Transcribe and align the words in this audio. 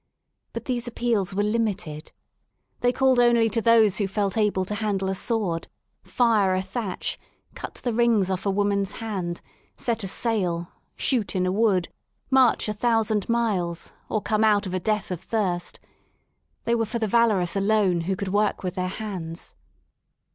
But 0.53 0.65
these 0.65 0.87
appeals 0.87 1.35
were 1.35 1.43
limited. 1.43 2.11
They 2.79 2.91
called 2.91 3.19
only 3.19 3.51
to 3.51 3.61
those 3.61 3.99
who 3.99 4.07
felt 4.07 4.35
able 4.35 4.65
to 4.65 4.73
handle 4.73 5.09
a 5.09 5.13
sword, 5.13 5.67
fire 6.01 6.55
a 6.55 6.61
thatch, 6.63 7.19
cut 7.53 7.75
the 7.75 7.93
rings 7.93 8.27
off 8.31 8.43
a 8.43 8.49
woman 8.49 8.81
*s 8.81 8.93
hand, 8.93 9.41
set 9.77 10.03
a 10.03 10.07
sail, 10.07 10.71
shoot 10.95 11.35
in 11.35 11.45
a 11.45 11.51
wood, 11.51 11.87
march 12.31 12.67
a 12.67 12.73
thousand 12.73 13.29
miles 13.29 13.91
or 14.09 14.23
come 14.23 14.43
out 14.43 14.65
of 14.65 14.73
a 14.73 14.79
death 14.79 15.11
of 15.11 15.21
thirst. 15.21 15.79
They 16.63 16.73
were 16.73 16.87
for 16.87 16.97
the 16.97 17.05
valorous 17.05 17.55
alone 17.55 18.01
who 18.01 18.15
could 18.15 18.29
work 18.29 18.63
with 18.63 18.73
their 18.73 18.87
hands. 18.87 19.53